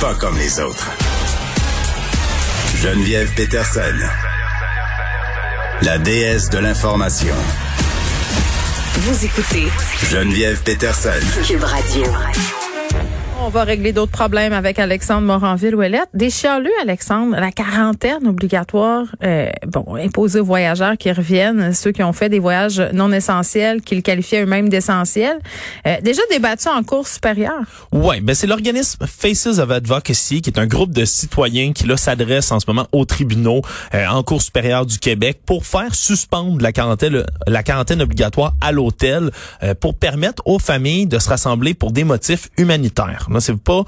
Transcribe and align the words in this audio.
pas 0.00 0.14
comme 0.14 0.36
les 0.38 0.60
autres. 0.60 0.90
Geneviève 2.76 3.32
Peterson, 3.34 3.80
la 5.82 5.98
déesse 5.98 6.48
de 6.50 6.58
l'information. 6.58 7.34
Vous 8.98 9.24
écoutez 9.24 9.68
Geneviève 10.10 10.62
Peterson. 10.62 11.10
Cube 11.46 11.64
Radio. 11.64 12.04
On 13.48 13.50
va 13.50 13.64
régler 13.64 13.94
d'autres 13.94 14.12
problèmes 14.12 14.52
avec 14.52 14.78
Alexandre 14.78 15.26
Moranville-Ouellette. 15.26 16.10
Des 16.12 16.28
chialeux, 16.28 16.70
Alexandre, 16.82 17.34
la 17.40 17.50
quarantaine 17.50 18.28
obligatoire, 18.28 19.06
euh, 19.24 19.48
bon, 19.66 19.96
imposée 19.96 20.40
aux 20.40 20.44
voyageurs 20.44 20.98
qui 20.98 21.10
reviennent, 21.10 21.72
ceux 21.72 21.90
qui 21.90 22.02
ont 22.02 22.12
fait 22.12 22.28
des 22.28 22.40
voyages 22.40 22.78
non 22.92 23.10
essentiels, 23.10 23.80
qu'ils 23.80 24.02
qualifiaient 24.02 24.42
eux-mêmes 24.42 24.68
d'essentiels, 24.68 25.38
euh, 25.86 25.96
déjà 26.02 26.20
débattu 26.30 26.68
en 26.68 26.82
cours 26.82 27.08
supérieure. 27.08 27.86
Ouais, 27.90 28.20
ben 28.20 28.34
c'est 28.34 28.46
l'organisme 28.46 29.06
Faces 29.06 29.58
of 29.58 29.70
Advocacy, 29.70 30.42
qui 30.42 30.50
est 30.50 30.58
un 30.58 30.66
groupe 30.66 30.92
de 30.92 31.06
citoyens 31.06 31.72
qui 31.72 31.86
là 31.86 31.96
s'adresse 31.96 32.52
en 32.52 32.60
ce 32.60 32.66
moment 32.68 32.86
aux 32.92 33.06
tribunaux 33.06 33.62
euh, 33.94 34.06
en 34.08 34.22
cours 34.24 34.42
supérieure 34.42 34.84
du 34.84 34.98
Québec 34.98 35.40
pour 35.46 35.64
faire 35.64 35.94
suspendre 35.94 36.60
la 36.60 36.72
quarantaine, 36.72 37.24
la 37.46 37.62
quarantaine 37.62 38.02
obligatoire 38.02 38.52
à 38.60 38.72
l'hôtel 38.72 39.30
euh, 39.62 39.72
pour 39.72 39.94
permettre 39.94 40.42
aux 40.44 40.58
familles 40.58 41.06
de 41.06 41.18
se 41.18 41.30
rassembler 41.30 41.72
pour 41.72 41.92
des 41.92 42.04
motifs 42.04 42.50
humanitaires. 42.58 43.28
C'est 43.40 43.56
pas 43.56 43.84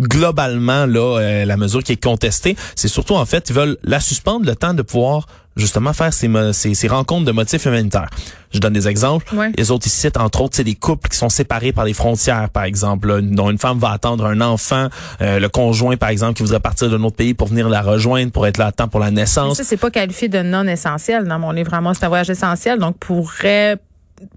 globalement 0.00 0.86
là 0.86 1.18
euh, 1.20 1.44
la 1.44 1.56
mesure 1.56 1.82
qui 1.82 1.92
est 1.92 2.02
contestée, 2.02 2.56
c'est 2.74 2.88
surtout 2.88 3.14
en 3.14 3.26
fait 3.26 3.48
ils 3.50 3.54
veulent 3.54 3.76
la 3.84 4.00
suspendre 4.00 4.46
le 4.46 4.56
temps 4.56 4.74
de 4.74 4.82
pouvoir 4.82 5.26
justement 5.54 5.92
faire 5.92 6.12
ces, 6.14 6.30
ces, 6.54 6.74
ces 6.74 6.88
rencontres 6.88 7.26
de 7.26 7.32
motifs 7.32 7.66
humanitaires. 7.66 8.08
Je 8.52 8.58
donne 8.58 8.72
des 8.72 8.88
exemples. 8.88 9.34
Ouais. 9.34 9.52
Les 9.58 9.70
autres 9.70 9.86
ici 9.86 10.00
citent 10.00 10.16
entre 10.16 10.40
autres 10.40 10.56
c'est 10.56 10.64
des 10.64 10.74
couples 10.74 11.08
qui 11.10 11.16
sont 11.18 11.28
séparés 11.28 11.72
par 11.72 11.84
les 11.84 11.92
frontières 11.92 12.48
par 12.48 12.64
exemple, 12.64 13.08
là, 13.08 13.20
dont 13.20 13.50
une 13.50 13.58
femme 13.58 13.78
va 13.78 13.90
attendre 13.90 14.24
un 14.24 14.40
enfant, 14.40 14.88
euh, 15.20 15.38
le 15.38 15.48
conjoint 15.50 15.96
par 15.98 16.08
exemple 16.08 16.34
qui 16.34 16.42
voudrait 16.42 16.60
partir 16.60 16.88
d'un 16.88 17.02
autre 17.02 17.16
pays 17.16 17.34
pour 17.34 17.48
venir 17.48 17.68
la 17.68 17.82
rejoindre 17.82 18.32
pour 18.32 18.46
être 18.46 18.56
là 18.56 18.66
à 18.68 18.72
temps 18.72 18.88
pour 18.88 19.00
la 19.00 19.10
Mais 19.10 19.20
naissance. 19.22 19.58
ça, 19.58 19.64
c'est 19.64 19.76
pas 19.76 19.90
qualifié 19.90 20.28
de 20.28 20.40
non 20.42 20.66
essentiel 20.66 21.24
dans 21.24 21.38
mon 21.38 21.50
livre 21.52 21.74
à 21.74 21.80
moi. 21.82 21.92
C'est 21.94 22.04
un 22.04 22.08
voyage 22.08 22.30
essentiel, 22.30 22.78
donc 22.78 22.96
pourrait 22.98 23.76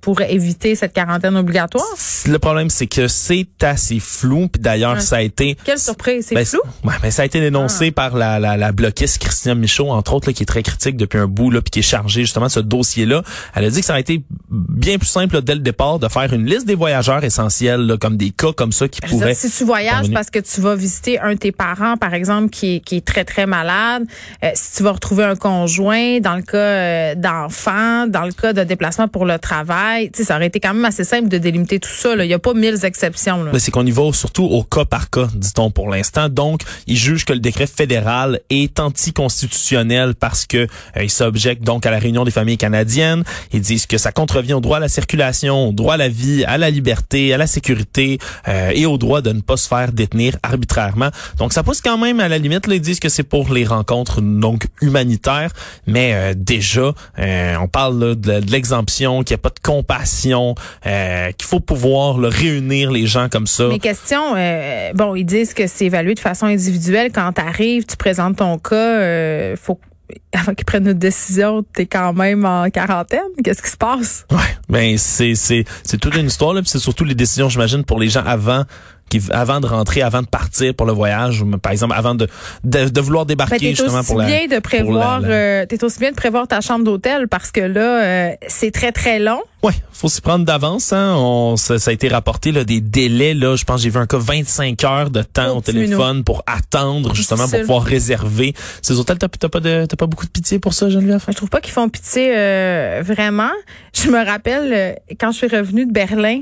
pourrait 0.01 0.33
éviter 0.33 0.75
cette 0.75 0.93
quarantaine 0.93 1.35
obligatoire? 1.35 1.85
Le 2.27 2.37
problème 2.39 2.69
c'est 2.69 2.87
que 2.87 3.07
c'est 3.07 3.47
assez 3.61 3.99
flou 3.99 4.47
puis 4.47 4.61
d'ailleurs 4.61 5.01
ça 5.01 5.17
a 5.17 5.21
été 5.21 5.57
Quelle 5.63 5.79
surprise, 5.79 6.25
c'est 6.27 6.35
Ben, 6.35 6.45
flou? 6.45 6.59
Ouais, 6.83 6.93
mais 7.03 7.11
ça 7.11 7.23
a 7.23 7.25
été 7.25 7.39
dénoncé 7.39 7.91
par 7.91 8.15
la, 8.15 8.39
la, 8.39 8.57
la 8.57 8.71
bloquiste 8.71 9.19
Christiane 9.19 9.59
Michaud, 9.59 9.89
entre 9.91 10.13
autres, 10.13 10.29
là, 10.29 10.33
qui 10.33 10.43
est 10.43 10.47
très 10.47 10.63
critique 10.63 10.97
depuis 10.97 11.17
un 11.19 11.27
bout, 11.27 11.51
là, 11.51 11.61
puis 11.61 11.71
qui 11.71 11.79
est 11.79 11.83
chargée 11.83 12.21
justement 12.21 12.47
de 12.47 12.51
ce 12.51 12.59
dossier-là. 12.59 13.23
Elle 13.55 13.65
a 13.65 13.69
dit 13.69 13.79
que 13.79 13.85
ça 13.85 13.95
a 13.95 13.99
été 13.99 14.23
bien 14.49 14.97
plus 14.97 15.07
simple 15.07 15.35
là, 15.35 15.41
dès 15.41 15.53
le 15.55 15.61
départ 15.61 15.99
de 15.99 16.07
faire 16.07 16.31
une 16.33 16.45
liste 16.45 16.65
des 16.65 16.75
voyageurs 16.75 17.23
essentiels, 17.23 17.81
là, 17.81 17.97
comme 17.97 18.17
des 18.17 18.31
cas 18.31 18.51
comme 18.53 18.71
ça 18.71 18.87
qui 18.87 18.99
Je 19.03 19.09
pourraient. 19.09 19.27
dire, 19.27 19.35
si 19.35 19.49
tu 19.51 19.63
voyages 19.63 20.11
parce 20.11 20.29
que 20.29 20.39
tu 20.39 20.61
vas 20.61 20.75
visiter 20.75 21.19
un 21.19 21.33
de 21.33 21.39
tes 21.39 21.51
parents, 21.51 21.97
par 21.97 22.13
exemple, 22.13 22.49
qui 22.49 22.75
est, 22.75 22.79
qui 22.79 22.97
est 22.97 23.05
très, 23.05 23.25
très 23.25 23.45
malade, 23.45 24.03
euh, 24.43 24.49
si 24.53 24.77
tu 24.77 24.83
vas 24.83 24.91
retrouver 24.91 25.23
un 25.23 25.35
conjoint, 25.35 26.19
dans 26.19 26.35
le 26.35 26.41
cas 26.41 26.57
euh, 26.57 27.15
d'enfants, 27.15 28.07
dans 28.07 28.25
le 28.25 28.31
cas 28.31 28.53
de 28.53 28.63
déplacement 28.63 29.07
pour 29.07 29.25
le 29.25 29.39
travail, 29.39 29.74
sais, 30.13 30.23
ça 30.23 30.35
aurait 30.35 30.47
été 30.47 30.59
quand 30.59 30.73
même 30.73 30.85
assez 30.85 31.03
simple 31.03 31.27
de 31.27 31.37
délimiter 31.37 31.79
tout 31.79 31.89
ça. 31.89 32.15
Il 32.15 32.27
n'y 32.27 32.33
a 32.33 32.39
pas 32.39 32.53
mille 32.53 32.77
exceptions. 32.83 33.43
Là. 33.43 33.51
Mais 33.53 33.59
c'est 33.59 33.71
qu'on 33.71 33.85
y 33.85 33.91
va 33.91 34.11
surtout 34.13 34.43
au 34.45 34.63
cas 34.63 34.85
par 34.85 35.09
cas, 35.09 35.27
dit-on 35.33 35.71
pour 35.71 35.89
l'instant. 35.89 36.29
Donc, 36.29 36.61
ils 36.87 36.97
jugent 36.97 37.25
que 37.25 37.33
le 37.33 37.39
décret 37.39 37.67
fédéral 37.67 38.39
est 38.49 38.79
anticonstitutionnel 38.79 40.15
parce 40.15 40.45
que 40.45 40.57
euh, 40.57 41.03
ils 41.03 41.09
s'objectent 41.09 41.63
donc 41.63 41.85
à 41.85 41.91
la 41.91 41.99
réunion 41.99 42.23
des 42.23 42.31
familles 42.31 42.57
canadiennes. 42.57 43.23
Ils 43.51 43.61
disent 43.61 43.85
que 43.85 43.97
ça 43.97 44.11
contrevient 44.11 44.53
au 44.53 44.61
droit 44.61 44.77
à 44.77 44.79
la 44.81 44.89
circulation, 44.89 45.69
au 45.69 45.73
droit 45.73 45.95
à 45.95 45.97
la 45.97 46.09
vie, 46.09 46.43
à 46.45 46.57
la 46.57 46.69
liberté, 46.69 47.33
à 47.33 47.37
la 47.37 47.47
sécurité 47.47 48.19
euh, 48.47 48.71
et 48.73 48.85
au 48.85 48.97
droit 48.97 49.21
de 49.21 49.31
ne 49.31 49.41
pas 49.41 49.57
se 49.57 49.67
faire 49.67 49.91
détenir 49.91 50.37
arbitrairement. 50.43 51.09
Donc, 51.37 51.53
ça 51.53 51.63
pousse 51.63 51.81
quand 51.81 51.97
même 51.97 52.19
à 52.19 52.27
la 52.27 52.37
limite. 52.37 52.67
Là, 52.67 52.75
ils 52.75 52.81
disent 52.81 52.99
que 52.99 53.09
c'est 53.09 53.23
pour 53.23 53.51
les 53.53 53.65
rencontres 53.65 54.21
donc 54.21 54.67
humanitaires, 54.81 55.51
mais 55.87 56.13
euh, 56.13 56.33
déjà, 56.35 56.93
euh, 57.19 57.55
on 57.59 57.67
parle 57.67 57.99
là, 57.99 58.15
de, 58.15 58.39
de 58.39 58.51
l'exemption, 58.51 59.23
qu'il 59.23 59.35
n'y 59.35 59.39
a 59.39 59.43
pas 59.43 59.49
de 59.49 59.59
compassion, 59.65 60.53
euh, 60.85 61.31
qu'il 61.31 61.47
faut 61.47 61.59
pouvoir 61.59 62.19
là, 62.19 62.29
réunir 62.29 62.91
les 62.91 63.07
gens 63.07 63.29
comme 63.29 63.47
ça. 63.47 63.67
Mes 63.67 63.79
questions, 63.79 64.35
euh, 64.35 64.93
bon, 64.93 65.15
ils 65.15 65.25
disent 65.25 65.55
que 65.55 65.65
c'est 65.65 65.85
évalué 65.85 66.13
de 66.13 66.19
façon 66.19 66.45
individuelle. 66.45 67.11
Quand 67.11 67.33
tu 67.33 67.41
arrives, 67.41 67.85
tu 67.85 67.97
présentes 67.97 68.37
ton 68.37 68.59
cas, 68.59 68.75
euh, 68.75 69.55
faut 69.59 69.79
avant 70.33 70.53
qu'ils 70.53 70.65
prennent 70.65 70.87
une 70.87 70.93
décision, 70.93 71.65
t'es 71.73 71.87
quand 71.87 72.13
même 72.13 72.45
en 72.45 72.69
quarantaine. 72.69 73.21
Qu'est-ce 73.43 73.63
qui 73.63 73.71
se 73.71 73.77
passe? 73.77 74.25
Ouais, 74.31 74.37
ben 74.69 74.97
c'est 74.99 75.33
c'est 75.33 75.65
c'est 75.83 75.97
toute 75.97 76.15
une 76.15 76.27
histoire 76.27 76.53
là, 76.53 76.61
c'est 76.63 76.77
surtout 76.77 77.05
les 77.05 77.15
décisions 77.15 77.49
j'imagine 77.49 77.83
pour 77.83 77.99
les 77.99 78.09
gens 78.09 78.23
avant 78.23 78.65
qui 79.09 79.21
avant 79.31 79.59
de 79.59 79.67
rentrer, 79.67 80.01
avant 80.01 80.21
de 80.21 80.27
partir 80.27 80.73
pour 80.73 80.85
le 80.87 80.93
voyage, 80.93 81.43
par 81.61 81.71
exemple 81.71 81.93
avant 81.97 82.15
de 82.15 82.27
de, 82.63 82.89
de 82.89 83.01
vouloir 83.01 83.25
Ben, 83.25 83.33
débarquer 83.33 83.69
justement 83.75 84.03
pour 84.03 84.17
la 84.17 84.25
bien 84.25 84.47
de 84.47 84.59
prévoir, 84.59 85.19
pour 85.19 85.27
la- 85.27 85.29
la- 85.29 85.35
euh, 85.61 85.65
t'es 85.67 85.83
aussi 85.83 85.99
bien 85.99 86.11
de 86.11 86.15
prévoir 86.15 86.47
ta 86.47 86.61
chambre 86.61 86.83
d'hôtel 86.85 87.27
parce 87.27 87.51
que 87.51 87.61
là, 87.61 88.03
euh, 88.03 88.31
c'est 88.47 88.71
très 88.71 88.91
très 88.91 89.19
long. 89.19 89.41
Ouais, 89.63 89.73
faut 89.91 90.09
s'y 90.09 90.21
prendre 90.21 90.45
d'avance 90.45 90.93
hein. 90.93 91.15
On 91.17 91.55
ça, 91.57 91.79
ça 91.79 91.89
a 91.89 91.93
été 91.93 92.07
rapporté 92.07 92.51
là 92.51 92.63
des 92.63 92.81
délais 92.81 93.33
là, 93.33 93.55
je 93.55 93.63
pense 93.63 93.77
que 93.77 93.83
j'ai 93.83 93.89
vu 93.89 93.97
un 93.97 94.05
cas 94.05 94.17
25 94.17 94.83
heures 94.83 95.09
de 95.09 95.21
temps 95.23 95.51
Oh, 95.53 95.57
au 95.57 95.61
téléphone 95.61 96.23
pour 96.23 96.43
attendre 96.47 97.13
justement 97.15 97.47
pour 97.47 97.59
pouvoir 97.61 97.83
réserver 97.83 98.53
ces 98.81 98.99
hôtels. 98.99 99.17
T'as 99.17 99.27
t'as 99.27 99.49
pas 99.49 99.59
de 99.59 99.85
t'as 99.87 99.95
pas 99.97 100.05
beaucoup 100.07 100.25
de 100.25 100.31
pitié 100.31 100.59
pour 100.59 100.73
ça, 100.73 100.89
Geneviève? 100.89 101.23
Je 101.27 101.33
trouve 101.33 101.49
pas 101.49 101.61
qu'ils 101.61 101.73
font 101.73 101.89
pitié 101.89 102.33
euh, 102.35 103.01
vraiment. 103.03 103.51
Je 103.93 104.09
me 104.09 104.23
rappelle 104.23 104.71
euh, 104.73 104.93
quand 105.19 105.31
je 105.31 105.37
suis 105.37 105.47
revenue 105.47 105.85
de 105.85 105.91
Berlin 105.91 106.41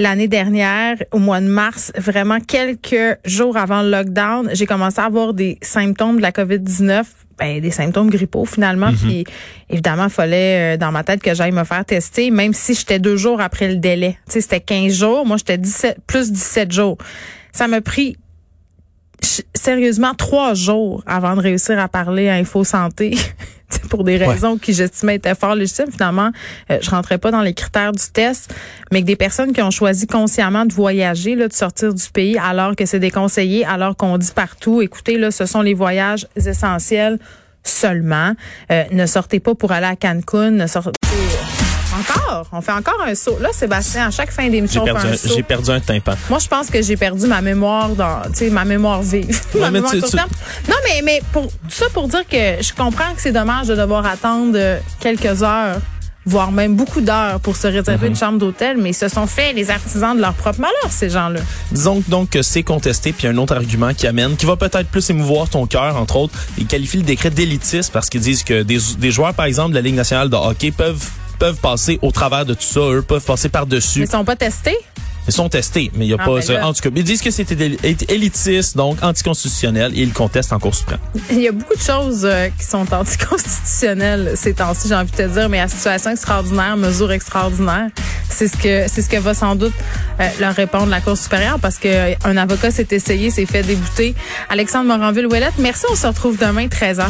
l'année 0.00 0.28
dernière, 0.28 0.96
au 1.12 1.18
mois 1.18 1.40
de 1.40 1.46
mars, 1.46 1.92
vraiment 1.96 2.40
quelques 2.40 3.18
jours 3.24 3.56
avant 3.56 3.82
le 3.82 3.90
lockdown, 3.90 4.50
j'ai 4.54 4.66
commencé 4.66 4.98
à 4.98 5.04
avoir 5.04 5.34
des 5.34 5.58
symptômes 5.62 6.16
de 6.16 6.22
la 6.22 6.32
COVID-19. 6.32 7.04
Ben, 7.38 7.58
des 7.58 7.70
symptômes 7.70 8.10
grippaux 8.10 8.44
finalement. 8.44 8.92
Puis 8.92 9.24
évidemment, 9.70 10.04
il 10.04 10.10
fallait 10.10 10.74
euh, 10.74 10.76
dans 10.76 10.92
ma 10.92 11.04
tête 11.04 11.22
que 11.22 11.34
j'aille 11.34 11.52
me 11.52 11.64
faire 11.64 11.86
tester, 11.86 12.30
même 12.30 12.52
si 12.52 12.74
j'étais 12.74 12.98
deux 12.98 13.16
jours 13.16 13.40
après 13.40 13.66
le 13.66 13.76
délai. 13.76 14.18
Tu 14.26 14.32
sais, 14.32 14.40
c'était 14.42 14.60
15 14.60 14.92
jours. 14.92 15.24
Moi, 15.24 15.38
j'étais 15.38 15.56
17, 15.56 16.00
plus 16.06 16.32
17 16.32 16.70
jours. 16.70 16.98
Ça 17.52 17.66
m'a 17.66 17.80
pris 17.80 18.18
sérieusement 19.54 20.14
trois 20.14 20.54
jours 20.54 21.02
avant 21.06 21.36
de 21.36 21.40
réussir 21.40 21.78
à 21.78 21.88
parler 21.88 22.28
à 22.28 22.34
Info 22.34 22.64
Santé. 22.64 23.16
Pour 23.88 24.02
des 24.02 24.16
raisons 24.16 24.58
qui 24.58 24.72
j'estimais 24.72 25.16
étaient 25.16 25.34
fort 25.36 25.54
légitimes. 25.54 25.92
Finalement, 25.92 26.30
euh, 26.70 26.78
je 26.82 26.90
rentrais 26.90 27.18
pas 27.18 27.30
dans 27.30 27.40
les 27.40 27.54
critères 27.54 27.92
du 27.92 28.02
test, 28.12 28.52
mais 28.90 29.00
que 29.00 29.06
des 29.06 29.14
personnes 29.14 29.52
qui 29.52 29.62
ont 29.62 29.70
choisi 29.70 30.08
consciemment 30.08 30.66
de 30.66 30.72
voyager, 30.72 31.36
là, 31.36 31.46
de 31.46 31.52
sortir 31.52 31.94
du 31.94 32.04
pays, 32.12 32.36
alors 32.36 32.74
que 32.74 32.84
c'est 32.84 32.98
déconseillé, 32.98 33.64
alors 33.64 33.96
qu'on 33.96 34.18
dit 34.18 34.32
partout, 34.34 34.82
écoutez, 34.82 35.18
là, 35.18 35.30
ce 35.30 35.46
sont 35.46 35.62
les 35.62 35.74
voyages 35.74 36.26
essentiels 36.34 37.20
seulement. 37.62 38.32
Euh, 38.72 38.84
ne 38.90 39.06
sortez 39.06 39.38
pas 39.38 39.54
pour 39.54 39.70
aller 39.70 39.86
à 39.86 39.94
Cancun, 39.94 40.50
ne 40.50 40.66
sortez 40.66 40.99
encore. 42.30 42.46
On 42.52 42.60
fait 42.60 42.72
encore 42.72 42.98
un 43.06 43.14
saut. 43.14 43.38
Là, 43.40 43.48
Sébastien, 43.52 44.06
à 44.08 44.10
chaque 44.10 44.30
fin 44.30 44.48
d'émission, 44.48 44.82
on 44.82 44.86
fait 44.86 44.92
perdu 44.92 45.06
un 45.08 45.12
un, 45.12 45.16
saut. 45.16 45.34
j'ai 45.36 45.42
perdu 45.42 45.70
un 45.70 45.80
tympan. 45.80 46.14
Moi, 46.28 46.38
je 46.38 46.48
pense 46.48 46.68
que 46.70 46.80
j'ai 46.82 46.96
perdu 46.96 47.26
ma 47.26 47.40
mémoire 47.40 47.90
dans, 47.90 48.22
tu 48.26 48.30
sais, 48.46 48.50
ma 48.50 48.64
mémoire 48.64 49.02
vive. 49.02 49.40
Ma 49.54 49.66
mais 49.66 49.70
mémoire 49.80 49.92
tu- 49.92 50.02
tu-. 50.02 50.16
Non, 50.16 50.76
mais, 50.84 51.02
mais 51.02 51.20
pour 51.32 51.46
tout 51.46 51.52
ça 51.70 51.86
pour 51.92 52.08
dire 52.08 52.26
que 52.28 52.62
je 52.62 52.72
comprends 52.74 53.12
que 53.14 53.20
c'est 53.20 53.32
dommage 53.32 53.66
de 53.68 53.74
devoir 53.74 54.06
attendre 54.06 54.56
quelques 55.00 55.42
heures 55.42 55.76
voire 56.26 56.52
même 56.52 56.76
beaucoup 56.76 57.00
d'heures 57.00 57.40
pour 57.40 57.56
se 57.56 57.66
réserver 57.66 57.96
Mhm. 58.06 58.12
une 58.12 58.16
chambre 58.16 58.38
d'hôtel, 58.38 58.76
mais 58.76 58.90
ils 58.90 58.94
se 58.94 59.08
sont 59.08 59.26
fait 59.26 59.54
les 59.54 59.70
artisans 59.70 60.14
de 60.14 60.20
leur 60.20 60.34
propre 60.34 60.60
malheur, 60.60 60.90
ces 60.90 61.08
gens-là. 61.08 61.40
Disons 61.72 62.02
donc 62.08 62.28
que 62.30 62.42
c'est 62.42 62.62
contesté, 62.62 63.12
puis 63.12 63.26
un 63.26 63.36
autre 63.38 63.54
argument 63.56 63.94
qui 63.94 64.06
amène, 64.06 64.36
qui 64.36 64.44
va 64.44 64.54
peut-être 64.56 64.88
plus 64.90 65.08
émouvoir 65.08 65.48
ton 65.48 65.66
cœur, 65.66 65.96
entre 65.96 66.16
autres, 66.16 66.34
ils 66.58 66.66
qualifient 66.66 66.98
le 66.98 67.04
décret 67.04 67.30
d'élitiste 67.30 67.90
parce 67.90 68.10
qu'ils 68.10 68.20
disent 68.20 68.44
que 68.44 68.62
des, 68.62 68.78
des 68.98 69.10
joueurs, 69.10 69.32
par 69.32 69.46
exemple, 69.46 69.70
de 69.70 69.76
la 69.76 69.80
Ligue 69.80 69.94
nationale 69.94 70.28
de 70.28 70.36
hockey 70.36 70.70
peuvent 70.70 71.04
peuvent 71.40 71.56
passer 71.56 71.98
au 72.02 72.12
travers 72.12 72.44
de 72.46 72.54
tout 72.54 72.62
ça, 72.62 72.80
eux 72.80 73.02
peuvent 73.02 73.24
passer 73.24 73.48
par-dessus. 73.48 74.02
ils 74.02 74.08
sont 74.10 74.24
pas 74.24 74.36
testés? 74.36 74.76
Ils 75.28 75.32
sont 75.34 75.48
testés, 75.50 75.90
mais 75.94 76.06
il 76.06 76.10
y 76.10 76.12
a 76.14 76.16
Ah, 76.18 76.24
pas 76.24 76.40
ben. 76.40 76.62
En 76.64 76.72
tout 76.72 76.80
cas, 76.80 76.88
ils 76.94 77.04
disent 77.04 77.20
que 77.22 77.30
c'était 77.30 77.54
éli- 77.54 78.04
élitiste, 78.10 78.76
donc 78.76 79.02
anticonstitutionnel, 79.02 79.92
et 79.94 80.00
ils 80.02 80.12
contestent 80.12 80.52
en 80.52 80.58
Cour 80.58 80.74
suprême. 80.74 80.98
Il 81.30 81.40
y 81.40 81.48
a 81.48 81.52
beaucoup 81.52 81.74
de 81.76 81.80
choses 81.80 82.24
euh, 82.24 82.48
qui 82.58 82.64
sont 82.64 82.86
anticonstitutionnelles 82.92 84.32
ces 84.36 84.54
temps-ci, 84.54 84.88
j'ai 84.88 84.94
envie 84.94 85.10
de 85.10 85.16
te 85.16 85.28
dire, 85.28 85.48
mais 85.48 85.60
à 85.60 85.68
situation 85.68 86.10
extraordinaire, 86.10 86.76
mesure 86.76 87.12
extraordinaire, 87.12 87.90
c'est 88.28 88.48
ce 88.48 88.56
que 88.56 88.88
c'est 88.88 89.02
ce 89.02 89.08
que 89.08 89.16
va 89.18 89.34
sans 89.34 89.54
doute 89.56 89.74
euh, 90.20 90.28
leur 90.40 90.54
répondre 90.54 90.86
la 90.88 91.00
Cour 91.00 91.16
supérieure 91.16 91.58
parce 91.60 91.76
que 91.78 91.88
euh, 91.88 92.14
un 92.24 92.36
avocat 92.36 92.70
s'est 92.70 92.88
essayé, 92.90 93.30
s'est 93.30 93.46
fait 93.46 93.62
débouter. 93.62 94.14
Alexandre 94.48 94.86
Moranville-Ouellette, 94.88 95.58
merci, 95.58 95.84
on 95.90 95.96
se 95.96 96.06
retrouve 96.06 96.38
demain 96.38 96.66
13h. 96.66 97.04